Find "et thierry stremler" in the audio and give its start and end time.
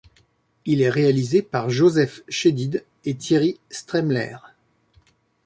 3.05-4.37